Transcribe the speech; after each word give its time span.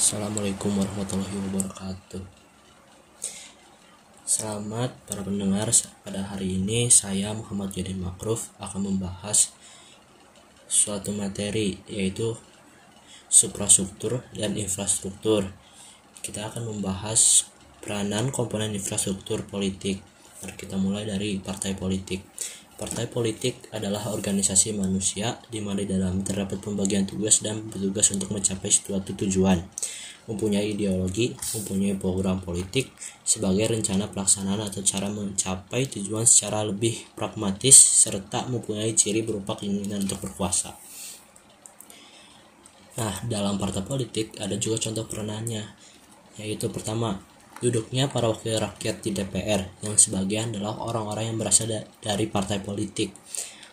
Assalamualaikum 0.00 0.80
warahmatullahi 0.80 1.36
wabarakatuh. 1.44 2.24
Selamat 4.24 4.96
para 5.04 5.20
pendengar. 5.20 5.68
Pada 6.00 6.24
hari 6.24 6.56
ini 6.56 6.88
saya 6.88 7.36
Muhammad 7.36 7.68
Jadi 7.68 7.92
Makruf 7.92 8.48
akan 8.56 8.88
membahas 8.88 9.52
suatu 10.64 11.12
materi 11.12 11.84
yaitu 11.84 12.32
suprastruktur 13.28 14.24
dan 14.32 14.56
infrastruktur. 14.56 15.52
Kita 16.24 16.48
akan 16.48 16.72
membahas 16.72 17.44
peranan 17.84 18.32
komponen 18.32 18.72
infrastruktur 18.72 19.44
politik. 19.44 20.00
Mari 20.40 20.56
kita 20.56 20.80
mulai 20.80 21.04
dari 21.04 21.36
partai 21.44 21.76
politik. 21.76 22.24
Partai 22.80 23.12
politik 23.12 23.68
adalah 23.76 24.08
organisasi 24.08 24.72
manusia 24.72 25.36
di 25.52 25.60
mana 25.60 25.84
di 25.84 25.92
dalam 25.92 26.24
terdapat 26.24 26.64
pembagian 26.64 27.04
tugas 27.04 27.44
dan 27.44 27.68
bertugas 27.68 28.08
untuk 28.08 28.32
mencapai 28.32 28.72
suatu 28.72 29.12
tujuan. 29.20 29.60
Mempunyai 30.28 30.76
ideologi, 30.76 31.32
mempunyai 31.32 31.96
program 31.96 32.44
politik 32.44 32.92
sebagai 33.24 33.72
rencana 33.72 34.10
pelaksanaan 34.10 34.60
atau 34.68 34.84
cara 34.84 35.08
mencapai 35.08 35.88
tujuan 35.88 36.28
secara 36.28 36.66
lebih 36.66 37.14
pragmatis 37.16 37.76
serta 37.76 38.50
mempunyai 38.50 38.92
ciri 38.92 39.24
berupa 39.24 39.56
keinginan 39.56 40.04
untuk 40.04 40.20
berkuasa. 40.20 40.76
Nah, 43.00 43.16
dalam 43.24 43.56
partai 43.56 43.80
politik 43.80 44.36
ada 44.36 44.60
juga 44.60 44.76
contoh 44.76 45.08
peranannya, 45.08 45.64
yaitu 46.36 46.68
pertama, 46.68 47.16
duduknya 47.64 48.12
para 48.12 48.28
wakil 48.28 48.60
rakyat 48.60 49.00
di 49.00 49.16
DPR 49.16 49.80
yang 49.80 49.96
sebagian 49.96 50.52
adalah 50.52 50.76
orang-orang 50.84 51.32
yang 51.32 51.36
berasal 51.40 51.70
dari 52.02 52.26
partai 52.28 52.60
politik. 52.60 53.16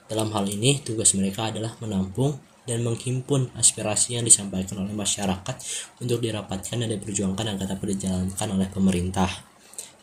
Dalam 0.07 0.31
hal 0.31 0.47
ini, 0.47 0.79
tugas 0.79 1.11
mereka 1.19 1.51
adalah 1.51 1.75
menampung 1.83 2.39
dan 2.67 2.83
menghimpun 2.83 3.49
aspirasi 3.55 4.19
yang 4.19 4.27
disampaikan 4.27 4.83
oleh 4.83 4.91
masyarakat 4.91 5.55
untuk 6.03 6.19
dirapatkan 6.19 6.77
dan 6.83 6.91
diperjuangkan 6.91 7.55
agar 7.55 7.65
dapat 7.73 7.95
dijalankan 7.95 8.47
oleh 8.51 8.67
pemerintah. 8.67 9.31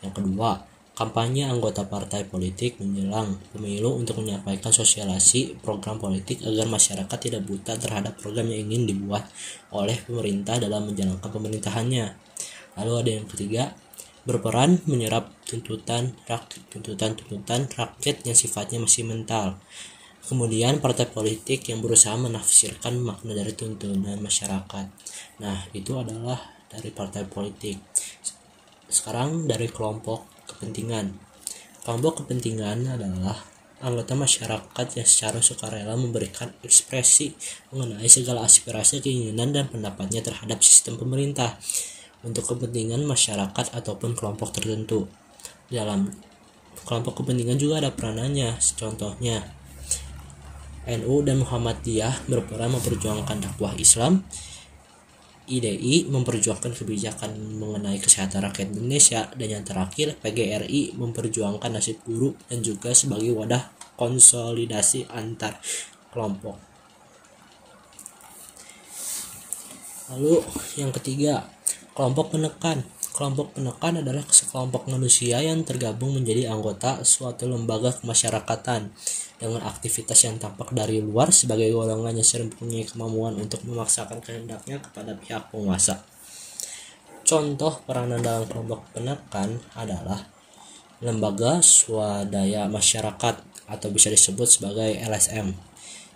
Yang 0.00 0.24
kedua, 0.24 0.64
kampanye 0.96 1.44
anggota 1.44 1.84
partai 1.84 2.24
politik 2.24 2.80
menjelang 2.80 3.36
pemilu 3.52 4.00
untuk 4.00 4.24
menyampaikan 4.24 4.72
sosialisasi 4.72 5.60
program 5.60 6.00
politik 6.00 6.40
agar 6.40 6.64
masyarakat 6.70 7.18
tidak 7.20 7.44
buta 7.44 7.76
terhadap 7.76 8.16
program 8.16 8.48
yang 8.48 8.72
ingin 8.72 8.88
dibuat 8.88 9.28
oleh 9.74 10.00
pemerintah 10.00 10.56
dalam 10.56 10.88
menjalankan 10.88 11.28
pemerintahannya. 11.28 12.06
Lalu 12.80 12.92
ada 12.94 13.10
yang 13.10 13.26
ketiga, 13.28 13.74
berperan 14.24 14.80
menyerap 14.88 15.28
tuntutan 15.44 16.16
rakyat 16.24 16.64
tuntutan-tuntutan 16.72 17.68
rakyat 17.76 18.24
yang 18.24 18.34
sifatnya 18.34 18.80
masih 18.80 19.04
mental. 19.04 19.60
Kemudian 20.24 20.80
partai 20.80 21.04
politik 21.04 21.68
yang 21.68 21.84
berusaha 21.84 22.16
menafsirkan 22.16 22.96
makna 22.96 23.36
dari 23.36 23.52
tuntunan 23.52 24.16
masyarakat. 24.16 24.86
Nah, 25.44 25.58
itu 25.76 25.92
adalah 26.00 26.40
dari 26.72 26.88
partai 26.88 27.28
politik. 27.28 27.76
Sekarang 28.88 29.44
dari 29.44 29.68
kelompok 29.68 30.48
kepentingan. 30.48 31.12
Kelompok 31.84 32.24
kepentingan 32.24 32.96
adalah 32.96 33.36
anggota 33.84 34.16
masyarakat 34.16 34.86
yang 34.96 35.04
secara 35.04 35.44
sukarela 35.44 35.92
memberikan 35.92 36.48
ekspresi 36.64 37.36
mengenai 37.68 38.08
segala 38.08 38.48
aspirasi, 38.48 39.04
keinginan, 39.04 39.52
dan 39.52 39.68
pendapatnya 39.68 40.24
terhadap 40.24 40.64
sistem 40.64 40.96
pemerintah 40.96 41.60
untuk 42.24 42.48
kepentingan 42.48 43.04
masyarakat 43.04 43.76
ataupun 43.76 44.16
kelompok 44.16 44.56
tertentu. 44.56 45.04
Dalam 45.68 46.08
kelompok 46.88 47.20
kepentingan 47.20 47.60
juga 47.60 47.84
ada 47.84 47.92
peranannya, 47.92 48.56
contohnya 48.80 49.44
NU 50.84 51.24
dan 51.24 51.40
Muhammadiyah 51.40 52.28
berperan 52.28 52.76
memperjuangkan 52.76 53.40
dakwah 53.40 53.72
Islam, 53.80 54.20
IDI 55.44 56.08
memperjuangkan 56.08 56.72
kebijakan 56.72 57.36
mengenai 57.60 58.00
kesehatan 58.00 58.44
rakyat 58.48 58.72
Indonesia, 58.72 59.28
dan 59.36 59.48
yang 59.60 59.64
terakhir 59.64 60.16
PGRI 60.20 60.96
memperjuangkan 60.96 61.68
nasib 61.68 62.00
guru 62.04 62.32
dan 62.48 62.64
juga 62.64 62.96
sebagai 62.96 63.32
wadah 63.36 63.68
konsolidasi 63.96 65.08
antar 65.12 65.60
kelompok. 66.12 66.56
Lalu 70.12 70.44
yang 70.76 70.92
ketiga, 70.92 71.48
Kelompok 71.94 72.34
penekan 72.34 72.82
Kelompok 73.14 73.54
penekan 73.54 74.02
adalah 74.02 74.26
sekelompok 74.26 74.90
manusia 74.90 75.38
yang 75.38 75.62
tergabung 75.62 76.18
menjadi 76.18 76.50
anggota 76.50 77.06
suatu 77.06 77.46
lembaga 77.46 77.94
kemasyarakatan 77.94 78.90
dengan 79.38 79.62
aktivitas 79.62 80.18
yang 80.26 80.34
tampak 80.42 80.74
dari 80.74 80.98
luar 80.98 81.30
sebagai 81.30 81.70
golongan 81.70 82.18
yang 82.18 82.26
sering 82.26 82.50
mempunyai 82.50 82.82
kemampuan 82.82 83.38
untuk 83.38 83.62
memaksakan 83.62 84.18
kehendaknya 84.18 84.82
kepada 84.82 85.14
pihak 85.14 85.46
penguasa. 85.54 86.02
Contoh 87.22 87.78
peranan 87.86 88.18
dalam 88.18 88.50
kelompok 88.50 88.82
penekan 88.90 89.62
adalah 89.78 90.26
lembaga 90.98 91.62
swadaya 91.62 92.66
masyarakat 92.66 93.34
atau 93.70 93.88
bisa 93.94 94.10
disebut 94.10 94.50
sebagai 94.50 94.90
LSM 95.06 95.54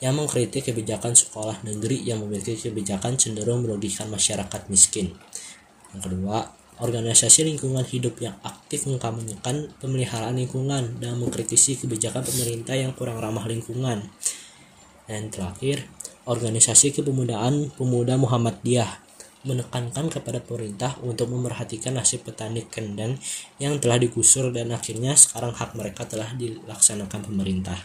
yang 0.03 0.19
mengkritik 0.19 0.67
kebijakan 0.67 1.15
sekolah 1.15 1.63
negeri 1.63 2.03
yang 2.03 2.27
memiliki 2.27 2.59
kebijakan 2.59 3.15
cenderung 3.15 3.63
merugikan 3.63 4.11
masyarakat 4.11 4.67
miskin. 4.67 5.15
Yang 5.97 6.03
kedua, 6.13 6.45
organisasi 6.79 7.49
lingkungan 7.49 7.83
hidup 7.83 8.21
yang 8.23 8.37
aktif 8.45 8.87
mengkampanyekan 8.87 9.73
pemeliharaan 9.83 10.39
lingkungan 10.39 11.03
dan 11.03 11.19
mengkritisi 11.19 11.81
kebijakan 11.81 12.23
pemerintah 12.23 12.77
yang 12.79 12.95
kurang 12.95 13.19
ramah 13.19 13.49
lingkungan. 13.49 14.07
Dan 15.09 15.33
terakhir, 15.33 15.89
organisasi 16.29 16.93
kepemudaan 16.93 17.73
pemuda 17.75 18.21
Muhammadiyah 18.21 19.09
menekankan 19.49 20.13
kepada 20.13 20.45
pemerintah 20.45 20.99
untuk 21.01 21.31
memerhatikan 21.31 21.97
nasib 21.97 22.27
petani 22.27 22.67
kendang 22.69 23.17
yang 23.57 23.81
telah 23.81 23.97
digusur 23.97 24.51
dan 24.51 24.75
akhirnya 24.75 25.15
sekarang 25.17 25.55
hak 25.57 25.73
mereka 25.79 26.05
telah 26.05 26.35
dilaksanakan 26.37 27.21
pemerintah. 27.25 27.79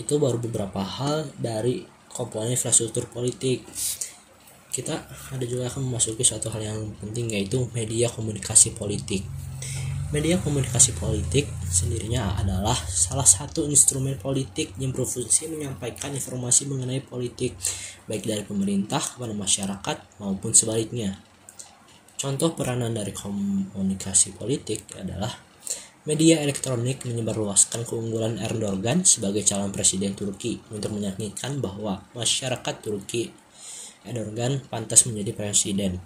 Itu 0.00 0.18
baru 0.18 0.40
beberapa 0.40 0.82
hal 0.82 1.30
dari 1.38 1.86
komponen 2.10 2.54
infrastruktur 2.54 3.10
politik 3.10 3.66
kita 4.74 5.06
ada 5.06 5.46
juga 5.46 5.70
akan 5.70 5.86
memasuki 5.86 6.26
suatu 6.26 6.50
hal 6.50 6.66
yang 6.66 6.80
penting 6.98 7.30
yaitu 7.30 7.70
media 7.70 8.10
komunikasi 8.10 8.74
politik. 8.74 9.22
Media 10.10 10.34
komunikasi 10.42 10.98
politik 10.98 11.46
sendirinya 11.70 12.34
adalah 12.34 12.74
salah 12.74 13.26
satu 13.26 13.70
instrumen 13.70 14.18
politik 14.18 14.74
yang 14.82 14.90
berfungsi 14.90 15.46
menyampaikan 15.46 16.10
informasi 16.10 16.66
mengenai 16.66 17.02
politik 17.06 17.54
baik 18.10 18.26
dari 18.26 18.42
pemerintah 18.42 18.98
kepada 18.98 19.30
masyarakat 19.30 20.18
maupun 20.18 20.50
sebaliknya. 20.50 21.22
Contoh 22.18 22.58
peranan 22.58 22.94
dari 22.94 23.14
komunikasi 23.14 24.34
politik 24.34 24.90
adalah 24.98 25.30
media 26.06 26.42
elektronik 26.42 27.06
menyebarluaskan 27.06 27.86
keunggulan 27.86 28.42
Erdogan 28.42 29.06
sebagai 29.06 29.42
calon 29.46 29.70
presiden 29.70 30.18
Turki 30.18 30.58
untuk 30.70 30.94
meyakinkan 30.94 31.58
bahwa 31.58 32.06
masyarakat 32.14 32.74
Turki 32.82 33.43
Erdogan 34.04 34.60
pantas 34.68 35.08
menjadi 35.08 35.32
presiden. 35.32 35.96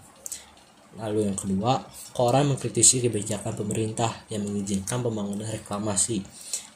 Lalu 0.98 1.30
yang 1.30 1.38
kedua, 1.38 1.84
koran 2.14 2.50
mengkritisi 2.50 3.04
kebijakan 3.04 3.54
pemerintah 3.54 4.26
yang 4.32 4.46
mengizinkan 4.46 5.02
pembangunan 5.04 5.46
reklamasi. 5.46 6.22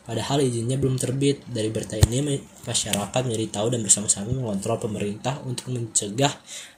Padahal 0.03 0.43
izinnya 0.43 0.79
belum 0.79 0.99
terbit. 0.99 1.47
Dari 1.47 1.71
berita 1.71 1.95
ini, 1.95 2.39
masyarakat 2.67 3.23
menjadi 3.23 3.47
tahu 3.51 3.67
dan 3.75 3.81
bersama-sama 3.87 4.35
mengontrol 4.35 4.79
pemerintah 4.83 5.39
untuk 5.47 5.71
mencegah 5.71 6.31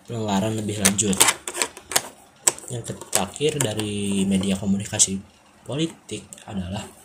pelanggaran 0.04 0.60
lebih 0.60 0.80
lanjut. 0.84 1.16
Yang 2.68 2.96
terakhir 3.12 3.60
dari 3.60 4.24
media 4.24 4.56
komunikasi 4.56 5.20
politik 5.64 6.24
adalah 6.48 7.03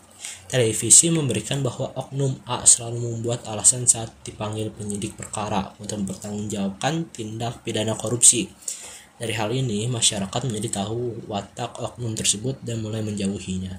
Televisi 0.50 1.14
memberikan 1.14 1.62
bahwa 1.62 1.94
oknum 1.94 2.42
A 2.50 2.66
selalu 2.66 3.06
membuat 3.06 3.46
alasan 3.46 3.86
saat 3.86 4.10
dipanggil 4.26 4.74
penyidik 4.74 5.14
perkara 5.14 5.78
untuk 5.78 6.02
mempertanggungjawabkan 6.02 7.14
tindak 7.14 7.62
pidana 7.62 7.94
korupsi. 7.94 8.50
Dari 9.22 9.30
hal 9.38 9.54
ini, 9.54 9.86
masyarakat 9.86 10.42
menjadi 10.50 10.82
tahu 10.82 11.30
watak 11.30 11.78
oknum 11.78 12.18
tersebut 12.18 12.58
dan 12.66 12.82
mulai 12.82 13.06
menjauhinya. 13.06 13.78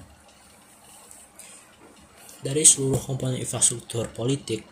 Dari 2.39 2.63
seluruh 2.63 3.03
komponen 3.03 3.35
infrastruktur 3.35 4.07
politik, 4.15 4.63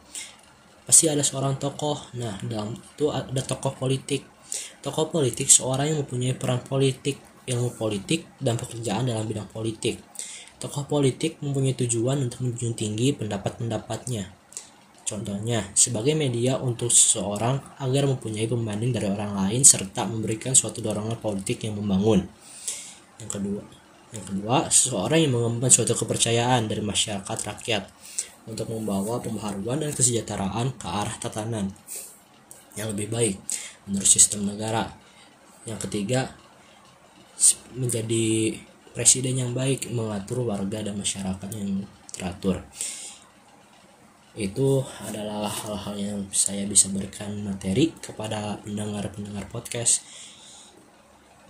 pasti 0.87 1.11
ada 1.11 1.19
seorang 1.19 1.59
tokoh. 1.59 2.15
Nah, 2.15 2.39
dalam 2.47 2.79
itu 2.79 3.11
ada 3.11 3.43
tokoh 3.43 3.75
politik. 3.75 4.23
Tokoh 4.79 5.11
politik 5.11 5.51
seorang 5.51 5.91
yang 5.91 5.99
mempunyai 6.07 6.31
peran 6.31 6.63
politik, 6.63 7.19
ilmu 7.43 7.75
politik, 7.75 8.23
dan 8.39 8.55
pekerjaan 8.55 9.11
dalam 9.11 9.27
bidang 9.27 9.51
politik 9.51 9.99
Tokoh 10.59 10.83
politik 10.91 11.39
mempunyai 11.39 11.71
tujuan 11.71 12.19
untuk 12.19 12.43
menjunjung 12.43 12.75
tinggi 12.75 13.15
pendapat-pendapatnya. 13.15 14.27
Contohnya, 15.07 15.65
sebagai 15.73 16.13
media 16.13 16.59
untuk 16.59 16.91
seseorang 16.91 17.57
agar 17.81 18.05
mempunyai 18.05 18.45
pembanding 18.45 18.93
dari 18.93 19.07
orang 19.09 19.33
lain 19.33 19.63
serta 19.63 20.05
memberikan 20.05 20.53
suatu 20.53 20.83
dorongan 20.83 21.17
politik 21.17 21.63
yang 21.65 21.79
membangun. 21.79 22.27
Yang 23.17 23.39
kedua, 23.39 23.63
yang 24.13 24.25
kedua, 24.27 24.57
seseorang 24.69 25.25
yang 25.25 25.33
mengembangkan 25.33 25.73
suatu 25.73 25.97
kepercayaan 25.97 26.69
dari 26.69 26.83
masyarakat 26.85 27.25
rakyat 27.25 27.83
untuk 28.45 28.69
membawa 28.69 29.17
pembaharuan 29.17 29.81
dan 29.81 29.95
kesejahteraan 29.95 30.77
ke 30.77 30.87
arah 30.87 31.15
tatanan. 31.17 31.73
yang 32.77 32.95
lebih 32.95 33.11
baik 33.11 33.35
menurut 33.89 34.07
sistem 34.07 34.47
negara 34.47 34.87
yang 35.67 35.75
ketiga 35.81 36.31
menjadi 37.75 38.55
presiden 38.93 39.37
yang 39.37 39.51
baik 39.53 39.89
mengatur 39.93 40.45
warga 40.45 40.81
dan 40.81 40.97
masyarakat 40.97 41.49
yang 41.53 41.85
teratur. 42.13 42.65
Itu 44.37 44.85
adalah 45.03 45.49
hal-hal 45.49 45.95
yang 45.97 46.19
saya 46.31 46.63
bisa 46.69 46.87
berikan 46.93 47.43
materi 47.43 47.91
kepada 47.99 48.61
pendengar-pendengar 48.61 49.49
podcast. 49.49 50.05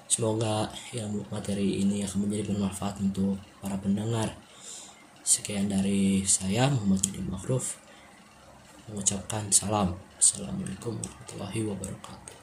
Semoga 0.10 0.74
ilmu 0.96 1.22
materi 1.30 1.86
ini 1.86 2.02
akan 2.02 2.26
menjadi 2.26 2.50
bermanfaat 2.50 2.98
untuk 2.98 3.38
para 3.62 3.78
pendengar. 3.78 4.34
Sekian 5.22 5.70
dari 5.70 6.26
saya 6.26 6.66
Muhammad 6.74 7.06
Jadi 7.06 7.22
Makruf 7.22 7.78
mengucapkan 8.90 9.46
salam. 9.54 9.94
Assalamualaikum 10.18 10.98
warahmatullahi 10.98 11.62
wabarakatuh 11.70 12.39